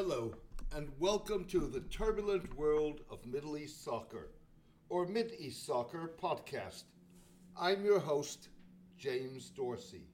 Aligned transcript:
Hello, 0.00 0.32
and 0.76 0.88
welcome 1.00 1.44
to 1.46 1.66
the 1.66 1.80
turbulent 1.80 2.56
world 2.56 3.00
of 3.10 3.26
Middle 3.26 3.56
East 3.58 3.82
soccer, 3.82 4.28
or 4.88 5.08
Mid 5.08 5.32
East 5.40 5.66
Soccer 5.66 6.12
podcast. 6.22 6.84
I'm 7.60 7.84
your 7.84 7.98
host, 7.98 8.50
James 8.96 9.50
Dorsey. 9.50 10.06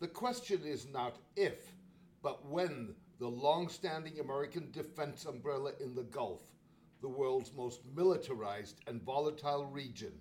The 0.00 0.08
question 0.08 0.62
is 0.64 0.88
not 0.92 1.18
if, 1.36 1.72
but 2.20 2.44
when 2.50 2.96
the 3.20 3.28
long 3.28 3.68
standing 3.68 4.18
American 4.18 4.72
defense 4.72 5.24
umbrella 5.24 5.70
in 5.78 5.94
the 5.94 6.02
Gulf, 6.02 6.42
the 7.00 7.08
world's 7.08 7.52
most 7.54 7.82
militarized 7.94 8.80
and 8.88 9.00
volatile 9.04 9.66
region, 9.66 10.14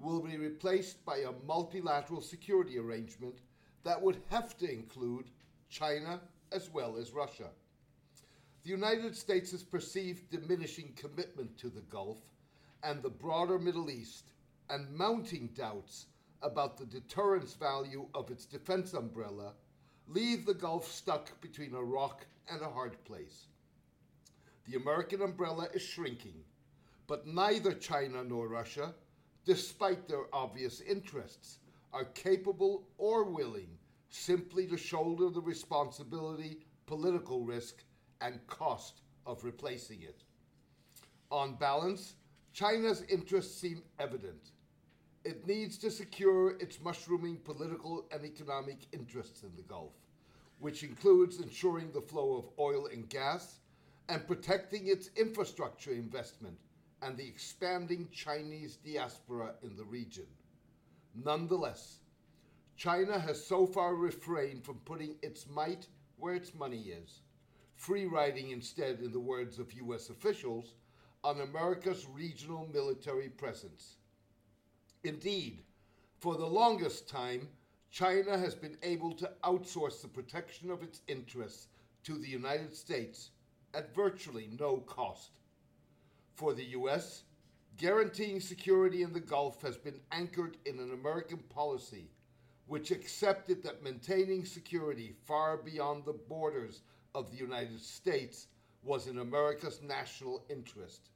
will 0.00 0.20
be 0.20 0.36
replaced 0.36 1.04
by 1.04 1.18
a 1.18 1.46
multilateral 1.46 2.20
security 2.20 2.76
arrangement 2.76 3.36
that 3.84 4.02
would 4.02 4.20
have 4.30 4.56
to 4.56 4.68
include 4.68 5.30
China 5.70 6.20
as 6.50 6.70
well 6.70 6.96
as 6.96 7.12
Russia. 7.12 7.50
The 8.62 8.70
United 8.70 9.16
States' 9.16 9.62
perceived 9.64 10.30
diminishing 10.30 10.92
commitment 10.94 11.58
to 11.58 11.68
the 11.68 11.80
Gulf 11.80 12.18
and 12.84 13.02
the 13.02 13.10
broader 13.10 13.58
Middle 13.58 13.90
East, 13.90 14.30
and 14.70 14.88
mounting 14.92 15.48
doubts 15.48 16.06
about 16.42 16.76
the 16.76 16.86
deterrence 16.86 17.54
value 17.54 18.06
of 18.14 18.30
its 18.30 18.46
defense 18.46 18.94
umbrella, 18.94 19.54
leave 20.06 20.46
the 20.46 20.54
Gulf 20.54 20.86
stuck 20.90 21.40
between 21.40 21.74
a 21.74 21.82
rock 21.82 22.24
and 22.48 22.62
a 22.62 22.70
hard 22.70 23.02
place. 23.04 23.46
The 24.68 24.76
American 24.76 25.22
umbrella 25.22 25.68
is 25.74 25.82
shrinking, 25.82 26.44
but 27.08 27.26
neither 27.26 27.72
China 27.72 28.22
nor 28.22 28.46
Russia, 28.46 28.94
despite 29.44 30.06
their 30.06 30.32
obvious 30.32 30.80
interests, 30.80 31.58
are 31.92 32.04
capable 32.04 32.86
or 32.96 33.24
willing 33.24 33.76
simply 34.08 34.68
to 34.68 34.76
shoulder 34.76 35.30
the 35.30 35.40
responsibility, 35.40 36.58
political 36.86 37.40
risk, 37.44 37.82
and 38.22 38.46
cost 38.46 39.00
of 39.26 39.44
replacing 39.44 40.02
it. 40.02 40.22
On 41.30 41.54
balance, 41.54 42.14
China's 42.52 43.02
interests 43.08 43.58
seem 43.60 43.82
evident. 43.98 44.50
It 45.24 45.46
needs 45.46 45.78
to 45.78 45.90
secure 45.90 46.56
its 46.58 46.80
mushrooming 46.80 47.36
political 47.36 48.06
and 48.12 48.24
economic 48.24 48.78
interests 48.92 49.42
in 49.42 49.54
the 49.56 49.62
Gulf, 49.62 49.94
which 50.58 50.82
includes 50.82 51.40
ensuring 51.40 51.92
the 51.92 52.00
flow 52.00 52.36
of 52.36 52.50
oil 52.58 52.86
and 52.86 53.08
gas 53.08 53.60
and 54.08 54.26
protecting 54.26 54.88
its 54.88 55.10
infrastructure 55.16 55.92
investment 55.92 56.58
and 57.02 57.16
the 57.16 57.26
expanding 57.26 58.08
Chinese 58.12 58.76
diaspora 58.76 59.54
in 59.62 59.76
the 59.76 59.84
region. 59.84 60.26
Nonetheless, 61.14 61.98
China 62.76 63.18
has 63.18 63.44
so 63.44 63.66
far 63.66 63.94
refrained 63.94 64.64
from 64.64 64.76
putting 64.84 65.14
its 65.22 65.48
might 65.48 65.86
where 66.16 66.34
its 66.34 66.54
money 66.54 66.92
is, 67.02 67.20
free 67.76 68.06
riding 68.06 68.50
instead, 68.50 69.00
in 69.00 69.12
the 69.12 69.20
words 69.20 69.58
of 69.58 69.72
U.S. 69.72 70.10
officials, 70.10 70.74
on 71.24 71.40
America's 71.40 72.06
regional 72.12 72.68
military 72.72 73.28
presence. 73.28 73.96
Indeed, 75.04 75.62
for 76.18 76.36
the 76.36 76.46
longest 76.46 77.08
time, 77.08 77.48
China 77.90 78.38
has 78.38 78.54
been 78.54 78.76
able 78.82 79.12
to 79.12 79.30
outsource 79.44 80.00
the 80.00 80.08
protection 80.08 80.70
of 80.70 80.82
its 80.82 81.02
interests 81.08 81.68
to 82.04 82.16
the 82.16 82.28
United 82.28 82.74
States 82.74 83.30
at 83.74 83.94
virtually 83.94 84.48
no 84.58 84.78
cost. 84.78 85.30
For 86.34 86.54
the 86.54 86.64
U.S., 86.64 87.24
guaranteeing 87.76 88.40
security 88.40 89.02
in 89.02 89.12
the 89.12 89.20
Gulf 89.20 89.60
has 89.62 89.76
been 89.76 90.00
anchored 90.10 90.56
in 90.64 90.78
an 90.78 90.92
American 90.92 91.38
policy 91.38 92.10
which 92.66 92.90
accepted 92.90 93.62
that 93.62 93.82
maintaining 93.82 94.44
security 94.44 95.14
far 95.24 95.56
beyond 95.56 96.04
the 96.04 96.12
borders 96.12 96.82
of 97.14 97.30
the 97.30 97.36
United 97.36 97.80
States 97.80 98.46
was 98.82 99.06
in 99.06 99.18
America's 99.18 99.80
national 99.82 100.44
interest, 100.48 101.10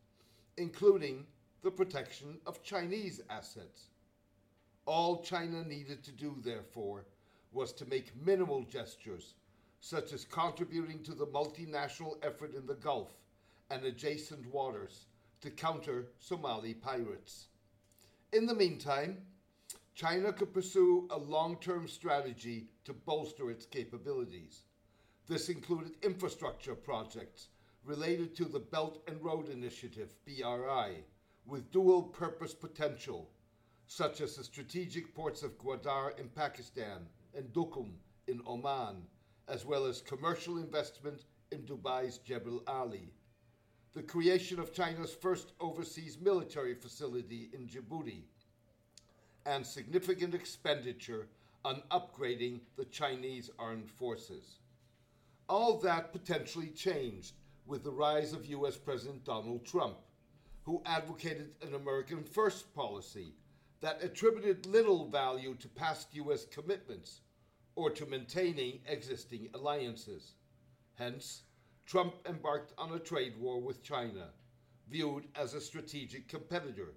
including 0.56 1.26
the 1.62 1.70
protection 1.70 2.38
of 2.46 2.62
Chinese 2.62 3.20
assets. 3.30 3.90
All 4.86 5.22
China 5.22 5.64
needed 5.64 6.04
to 6.04 6.12
do, 6.12 6.36
therefore, 6.44 7.06
was 7.52 7.72
to 7.72 7.86
make 7.86 8.14
minimal 8.24 8.62
gestures, 8.62 9.34
such 9.80 10.12
as 10.12 10.24
contributing 10.24 11.02
to 11.02 11.14
the 11.14 11.26
multinational 11.26 12.16
effort 12.22 12.54
in 12.54 12.66
the 12.66 12.74
Gulf 12.74 13.10
and 13.70 13.84
adjacent 13.84 14.46
waters 14.52 15.06
to 15.40 15.50
counter 15.50 16.06
Somali 16.18 16.74
pirates. 16.74 17.48
In 18.32 18.46
the 18.46 18.54
meantime, 18.54 19.18
China 19.94 20.32
could 20.32 20.52
pursue 20.52 21.08
a 21.10 21.16
long 21.16 21.56
term 21.56 21.88
strategy 21.88 22.68
to 22.84 22.92
bolster 22.92 23.50
its 23.50 23.66
capabilities. 23.66 24.62
This 25.28 25.48
included 25.48 25.96
infrastructure 26.02 26.76
projects 26.76 27.48
related 27.84 28.36
to 28.36 28.44
the 28.44 28.60
Belt 28.60 29.02
and 29.08 29.20
Road 29.20 29.48
Initiative, 29.48 30.14
BRI, 30.24 31.04
with 31.46 31.72
dual 31.72 32.02
purpose 32.04 32.54
potential, 32.54 33.28
such 33.88 34.20
as 34.20 34.36
the 34.36 34.44
strategic 34.44 35.14
ports 35.16 35.42
of 35.42 35.58
Gwadar 35.58 36.16
in 36.18 36.28
Pakistan 36.28 37.08
and 37.34 37.52
Duqm 37.52 37.90
in 38.28 38.40
Oman, 38.46 39.02
as 39.48 39.64
well 39.64 39.84
as 39.84 40.00
commercial 40.00 40.58
investment 40.58 41.24
in 41.50 41.62
Dubai's 41.62 42.18
Jebel 42.18 42.62
Ali. 42.68 43.12
The 43.94 44.02
creation 44.02 44.60
of 44.60 44.72
China's 44.72 45.14
first 45.14 45.54
overseas 45.58 46.18
military 46.20 46.74
facility 46.74 47.50
in 47.52 47.66
Djibouti, 47.66 48.22
and 49.44 49.66
significant 49.66 50.34
expenditure 50.34 51.26
on 51.64 51.82
upgrading 51.90 52.60
the 52.76 52.84
Chinese 52.84 53.50
armed 53.58 53.90
forces. 53.90 54.60
All 55.48 55.78
that 55.78 56.12
potentially 56.12 56.70
changed 56.70 57.34
with 57.66 57.84
the 57.84 57.90
rise 57.92 58.32
of 58.32 58.46
US 58.46 58.76
President 58.76 59.24
Donald 59.24 59.64
Trump, 59.64 59.98
who 60.64 60.82
advocated 60.84 61.54
an 61.62 61.74
American 61.74 62.24
first 62.24 62.74
policy 62.74 63.32
that 63.80 64.02
attributed 64.02 64.66
little 64.66 65.08
value 65.08 65.54
to 65.54 65.68
past 65.68 66.12
US 66.14 66.46
commitments 66.46 67.20
or 67.76 67.90
to 67.90 68.06
maintaining 68.06 68.80
existing 68.88 69.48
alliances. 69.54 70.34
Hence, 70.94 71.42
Trump 71.84 72.14
embarked 72.28 72.72
on 72.76 72.94
a 72.94 72.98
trade 72.98 73.38
war 73.38 73.60
with 73.60 73.84
China, 73.84 74.30
viewed 74.88 75.28
as 75.36 75.54
a 75.54 75.60
strategic 75.60 76.26
competitor, 76.26 76.94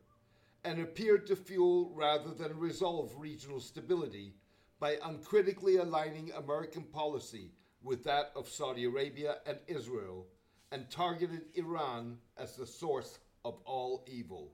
and 0.63 0.81
appeared 0.81 1.27
to 1.27 1.35
fuel 1.35 1.91
rather 1.93 2.31
than 2.33 2.57
resolve 2.57 3.13
regional 3.15 3.59
stability 3.59 4.33
by 4.79 4.97
uncritically 5.03 5.77
aligning 5.77 6.31
American 6.31 6.83
policy 6.83 7.51
with 7.83 8.03
that 8.03 8.31
of 8.35 8.47
Saudi 8.47 8.85
Arabia 8.85 9.37
and 9.45 9.57
Israel 9.67 10.27
and 10.71 10.89
targeted 10.89 11.43
Iran 11.55 12.17
as 12.37 12.55
the 12.55 12.65
source 12.65 13.19
of 13.45 13.59
all 13.65 14.03
evil. 14.07 14.53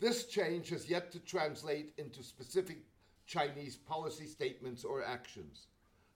This 0.00 0.24
change 0.24 0.70
has 0.70 0.88
yet 0.88 1.12
to 1.12 1.20
translate 1.20 1.92
into 1.98 2.22
specific 2.22 2.78
Chinese 3.26 3.76
policy 3.76 4.26
statements 4.26 4.84
or 4.84 5.04
actions. 5.04 5.66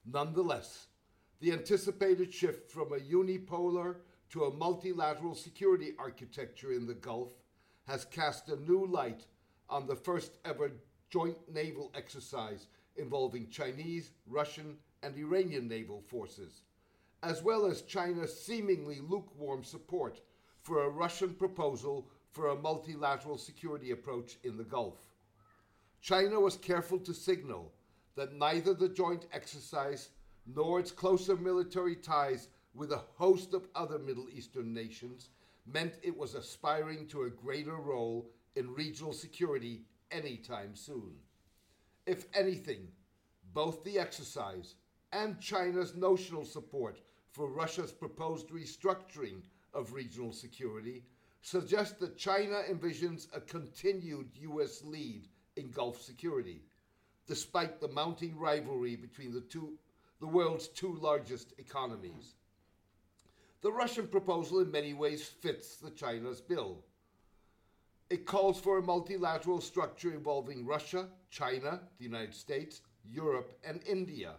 Nonetheless, 0.04 0.86
the 1.40 1.52
anticipated 1.52 2.32
shift 2.32 2.70
from 2.70 2.92
a 2.92 2.98
unipolar 2.98 3.96
to 4.30 4.44
a 4.44 4.54
multilateral 4.54 5.34
security 5.34 5.92
architecture 5.98 6.72
in 6.72 6.86
the 6.86 6.94
Gulf 6.94 7.30
has 7.86 8.04
cast 8.06 8.48
a 8.48 8.56
new 8.56 8.86
light 8.86 9.26
on 9.68 9.86
the 9.86 9.94
first 9.94 10.32
ever 10.44 10.72
joint 11.10 11.36
naval 11.52 11.92
exercise 11.94 12.66
involving 12.96 13.48
Chinese, 13.50 14.10
Russian, 14.26 14.76
and 15.06 15.16
Iranian 15.16 15.68
naval 15.68 16.00
forces, 16.00 16.62
as 17.22 17.40
well 17.40 17.64
as 17.64 17.82
China's 17.82 18.36
seemingly 18.38 18.98
lukewarm 19.00 19.62
support 19.62 20.20
for 20.62 20.82
a 20.82 20.90
Russian 20.90 21.32
proposal 21.34 22.08
for 22.32 22.48
a 22.48 22.56
multilateral 22.56 23.38
security 23.38 23.92
approach 23.92 24.36
in 24.42 24.56
the 24.56 24.64
Gulf. 24.64 24.98
China 26.00 26.40
was 26.40 26.56
careful 26.56 26.98
to 26.98 27.14
signal 27.14 27.72
that 28.16 28.34
neither 28.34 28.74
the 28.74 28.88
joint 28.88 29.26
exercise 29.32 30.10
nor 30.44 30.80
its 30.80 30.90
closer 30.90 31.36
military 31.36 31.94
ties 31.94 32.48
with 32.74 32.90
a 32.90 33.04
host 33.14 33.54
of 33.54 33.68
other 33.76 34.00
Middle 34.00 34.26
Eastern 34.34 34.74
nations 34.74 35.30
meant 35.66 36.00
it 36.02 36.16
was 36.16 36.34
aspiring 36.34 37.06
to 37.08 37.22
a 37.22 37.30
greater 37.30 37.76
role 37.76 38.28
in 38.56 38.74
regional 38.74 39.12
security 39.12 39.82
anytime 40.10 40.74
soon. 40.74 41.14
If 42.06 42.26
anything, 42.34 42.88
both 43.54 43.84
the 43.84 43.98
exercise 43.98 44.74
and 45.12 45.40
China's 45.40 45.94
notional 45.94 46.44
support 46.44 47.00
for 47.30 47.48
Russia's 47.48 47.92
proposed 47.92 48.48
restructuring 48.48 49.42
of 49.74 49.92
regional 49.92 50.32
security 50.32 51.04
suggest 51.42 52.00
that 52.00 52.16
China 52.16 52.62
envisions 52.68 53.28
a 53.34 53.40
continued 53.40 54.28
U.S. 54.40 54.82
lead 54.82 55.28
in 55.56 55.70
Gulf 55.70 56.00
security, 56.00 56.62
despite 57.26 57.80
the 57.80 57.88
mounting 57.88 58.36
rivalry 58.38 58.96
between 58.96 59.32
the, 59.32 59.42
two, 59.42 59.74
the 60.20 60.26
world's 60.26 60.68
two 60.68 60.98
largest 61.00 61.52
economies. 61.58 62.34
The 63.62 63.72
Russian 63.72 64.08
proposal 64.08 64.60
in 64.60 64.70
many 64.70 64.94
ways 64.94 65.24
fits 65.24 65.76
the 65.76 65.90
China's 65.90 66.40
bill. 66.40 66.84
It 68.10 68.26
calls 68.26 68.60
for 68.60 68.78
a 68.78 68.82
multilateral 68.82 69.60
structure 69.60 70.12
involving 70.12 70.64
Russia, 70.64 71.08
China, 71.30 71.80
the 71.98 72.04
United 72.04 72.34
States, 72.34 72.80
Europe, 73.04 73.52
and 73.64 73.80
India 73.86 74.34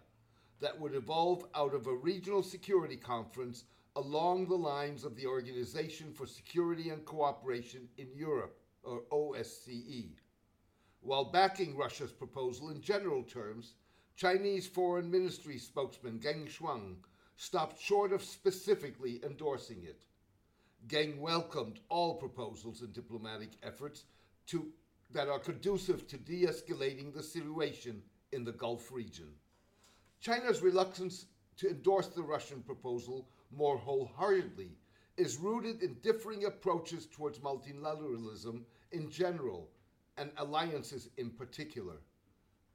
that 0.60 0.80
would 0.80 0.96
evolve 0.96 1.46
out 1.56 1.74
of 1.74 1.88
a 1.88 1.96
regional 1.96 2.44
security 2.44 2.98
conference 2.98 3.66
along 3.96 4.48
the 4.48 4.56
lines 4.56 5.04
of 5.04 5.16
the 5.16 5.26
Organization 5.26 6.14
for 6.14 6.26
Security 6.26 6.90
and 6.90 7.04
Cooperation 7.06 7.88
in 7.98 8.08
Europe, 8.16 8.60
or 8.84 9.02
OSCE. 9.12 10.12
While 11.02 11.26
backing 11.26 11.76
Russia's 11.76 12.12
proposal 12.12 12.70
in 12.70 12.82
general 12.82 13.24
terms, 13.24 13.74
Chinese 14.16 14.68
Foreign 14.68 15.10
Ministry 15.10 15.58
spokesman 15.58 16.20
Geng 16.20 16.48
Shuang 16.48 16.98
stopped 17.38 17.82
short 17.82 18.12
of 18.12 18.24
specifically 18.24 19.20
endorsing 19.24 19.84
it. 19.84 20.06
Geng 20.88 21.20
welcomed 21.20 21.80
all 21.90 22.16
proposals 22.16 22.82
and 22.82 22.94
diplomatic 22.94 23.52
efforts 23.64 24.06
to, 24.48 24.68
that 25.12 25.28
are 25.28 25.40
conducive 25.40 26.08
to 26.08 26.18
de 26.18 26.46
escalating 26.46 27.14
the 27.14 27.24
situation 27.24 28.02
in 28.32 28.44
the 28.44 28.52
Gulf 28.52 28.92
region. 28.92 29.30
China's 30.20 30.62
reluctance 30.62 31.26
to 31.58 31.70
endorse 31.70 32.08
the 32.08 32.24
Russian 32.24 32.62
proposal 32.62 33.28
more 33.52 33.78
wholeheartedly 33.78 34.78
is 35.16 35.38
rooted 35.38 35.82
in 35.82 35.96
differing 36.02 36.46
approaches 36.46 37.08
towards 37.08 37.40
multilateralism 37.40 38.64
in 38.92 39.10
general 39.10 39.70
and 40.18 40.32
alliances 40.38 41.10
in 41.18 41.30
particular. 41.30 41.98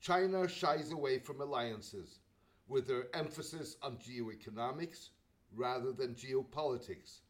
China 0.01 0.49
shies 0.49 0.91
away 0.91 1.19
from 1.19 1.41
alliances, 1.41 2.21
with 2.69 2.87
their 2.87 3.15
emphasis 3.15 3.77
on 3.83 3.97
geoeconomics 3.99 5.11
rather 5.55 5.93
than 5.93 6.15
geopolitics, 6.15 7.21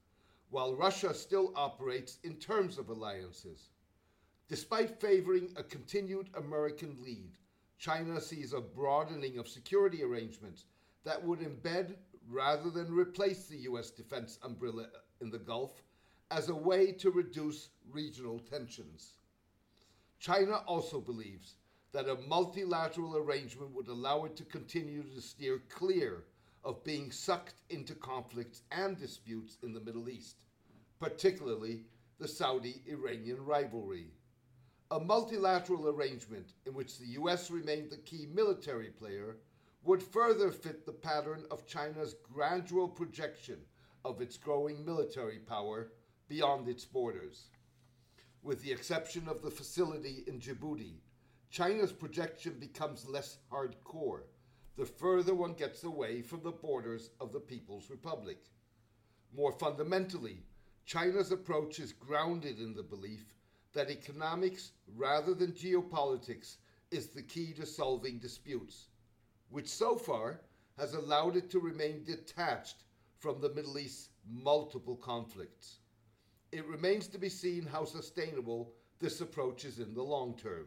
while 0.51 0.75
Russia 0.75 1.13
still 1.13 1.53
operates 1.57 2.19
in 2.25 2.37
terms 2.37 2.79
of 2.79 2.89
alliances. 2.89 3.71
Despite 4.49 5.01
favoring 5.01 5.53
a 5.57 5.63
continued 5.63 6.29
American 6.35 6.97
lead, 7.03 7.33
China 7.83 8.21
sees 8.21 8.53
a 8.53 8.61
broadening 8.61 9.39
of 9.39 9.49
security 9.49 10.05
arrangements 10.05 10.67
that 11.03 11.21
would 11.21 11.41
embed 11.41 11.97
rather 12.29 12.71
than 12.71 12.95
replace 12.95 13.47
the 13.47 13.57
U.S. 13.63 13.91
defense 13.91 14.39
umbrella 14.45 14.87
in 15.21 15.31
the 15.31 15.39
Gulf 15.41 15.83
as 16.31 16.49
a 16.49 16.55
way 16.55 16.93
to 16.93 17.11
reduce 17.11 17.71
regional 17.91 18.39
tensions. 18.39 19.15
China 20.21 20.63
also 20.69 21.01
believes 21.01 21.57
that 21.91 22.09
a 22.09 22.21
multilateral 22.29 23.17
arrangement 23.17 23.75
would 23.75 23.89
allow 23.89 24.27
it 24.27 24.37
to 24.37 24.45
continue 24.45 25.03
to 25.03 25.21
steer 25.21 25.61
clear 25.69 26.23
of 26.63 26.85
being 26.85 27.11
sucked 27.11 27.63
into 27.71 27.97
conflicts 27.97 28.63
and 28.71 28.97
disputes 28.97 29.59
in 29.65 29.73
the 29.73 29.81
Middle 29.81 30.09
East, 30.09 30.37
particularly 31.01 31.83
the 32.21 32.29
Saudi 32.29 32.81
Iranian 32.87 33.45
rivalry. 33.45 34.13
A 34.93 35.01
multilateral 35.01 35.89
arrangement 35.89 36.53
in 36.67 36.75
which 36.75 36.99
the 36.99 37.07
US 37.19 37.51
remained 37.51 37.89
the 37.89 37.97
key 37.97 38.27
military 38.31 38.91
player 38.91 39.39
would 39.85 40.03
further 40.03 40.51
fit 40.51 40.85
the 40.85 40.93
pattern 40.93 41.47
of 41.51 41.67
China's 41.67 42.15
gradual 42.23 42.87
projection 42.87 43.57
of 44.05 44.21
its 44.21 44.37
growing 44.37 44.85
military 44.85 45.39
power 45.39 45.93
beyond 46.29 46.69
its 46.69 46.85
borders. 46.85 47.49
With 48.43 48.61
the 48.61 48.71
exception 48.71 49.31
of 49.31 49.41
the 49.41 49.51
facility 49.51 50.25
in 50.27 50.39
Djibouti, 50.39 50.99
China's 51.49 51.93
projection 51.93 52.59
becomes 52.61 53.09
less 53.09 53.39
hardcore 53.51 54.25
the 54.77 54.85
further 54.85 55.35
one 55.35 55.55
gets 55.55 55.85
away 55.85 56.21
from 56.21 56.43
the 56.43 56.53
borders 56.53 57.09
of 57.19 57.33
the 57.33 57.41
People's 57.41 57.89
Republic. 57.89 58.45
More 59.35 59.53
fundamentally, 59.53 60.45
China's 60.85 61.33
approach 61.33 61.79
is 61.79 61.95
grounded 61.95 62.59
in 62.59 62.75
the 62.75 62.83
belief 62.83 63.33
that 63.73 63.91
economics 63.91 64.73
rather 64.97 65.35
than 65.35 65.53
geopolitics 65.53 66.57
is 66.91 67.09
the 67.09 67.23
key 67.23 67.53
to 67.53 67.67
solving 67.67 68.19
disputes 68.19 68.89
which 69.53 69.69
so 69.69 69.97
far 69.97 70.41
has 70.79 70.95
allowed 70.95 71.37
it 71.37 71.51
to 71.51 71.61
remain 71.61 72.03
detached 72.05 72.85
from 73.19 73.41
the 73.41 73.51
Middle 73.51 73.79
East's 73.79 74.09
multiple 74.27 74.97
conflicts. 74.97 75.77
It 76.51 76.67
remains 76.67 77.07
to 77.09 77.19
be 77.19 77.29
seen 77.29 77.67
how 77.67 77.85
sustainable 77.85 78.73
this 78.99 79.21
approach 79.21 79.67
is 79.67 79.79
in 79.79 79.93
the 79.95 80.03
long 80.03 80.35
term. 80.39 80.67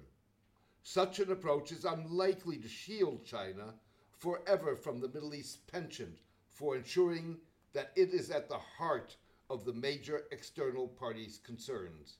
Such 0.83 1.19
an 1.19 1.31
approach 1.31 1.71
is 1.71 1.83
unlikely 1.83 2.57
to 2.57 2.67
shield 2.67 3.25
China 3.25 3.73
forever 4.11 4.75
from 4.75 4.99
the 4.99 5.09
Middle 5.09 5.33
East's 5.33 5.57
penchant 5.57 6.19
for 6.51 6.75
ensuring 6.75 7.37
that 7.73 7.91
it 7.95 8.13
is 8.13 8.29
at 8.29 8.47
the 8.47 8.59
heart 8.77 9.17
of 9.49 9.65
the 9.65 9.73
major 9.73 10.25
external 10.31 10.87
parties' 10.87 11.39
concerns. 11.43 12.17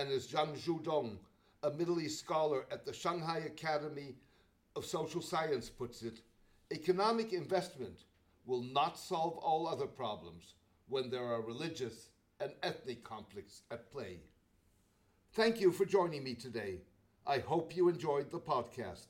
And 0.00 0.10
as 0.10 0.26
Zhang 0.26 0.56
Zhudong, 0.56 1.18
a 1.62 1.70
Middle 1.72 2.00
East 2.00 2.20
scholar 2.20 2.64
at 2.72 2.86
the 2.86 2.92
Shanghai 2.92 3.40
Academy 3.40 4.14
of 4.74 4.86
social 4.86 5.20
science 5.20 5.68
puts 5.68 6.00
it, 6.00 6.22
economic 6.72 7.34
investment 7.34 8.04
will 8.46 8.62
not 8.62 8.98
solve 8.98 9.36
all 9.36 9.68
other 9.68 9.86
problems 9.86 10.54
when 10.88 11.10
there 11.10 11.26
are 11.26 11.42
religious 11.42 12.08
and 12.40 12.50
ethnic 12.62 13.04
conflicts 13.04 13.60
at 13.70 13.92
play. 13.92 14.20
Thank 15.34 15.60
you 15.60 15.70
for 15.70 15.84
joining 15.84 16.24
me 16.24 16.32
today. 16.32 16.80
I 17.26 17.40
hope 17.40 17.76
you 17.76 17.90
enjoyed 17.90 18.30
the 18.30 18.40
podcast. 18.40 19.08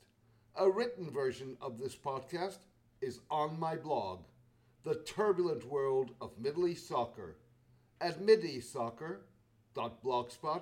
A 0.57 0.69
written 0.69 1.09
version 1.09 1.55
of 1.61 1.79
this 1.79 1.95
podcast 1.95 2.65
is 2.99 3.21
on 3.29 3.57
my 3.57 3.77
blog, 3.77 4.25
The 4.83 4.95
Turbulent 4.95 5.65
World 5.69 6.11
of 6.19 6.37
Middle 6.37 6.67
East 6.67 6.89
Soccer, 6.89 7.37
at 8.01 8.21
mideastsoccer.blogspot.com. 8.21 10.61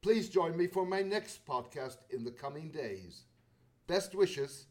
Please 0.00 0.28
join 0.28 0.56
me 0.56 0.66
for 0.66 0.86
my 0.86 1.02
next 1.02 1.44
podcast 1.46 1.98
in 2.10 2.24
the 2.24 2.30
coming 2.30 2.70
days. 2.70 3.24
Best 3.86 4.14
wishes 4.14 4.66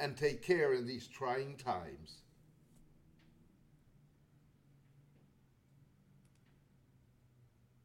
and 0.00 0.16
take 0.16 0.42
care 0.42 0.72
in 0.74 0.86
these 0.86 1.06
trying 1.06 1.56
times. 1.56 2.22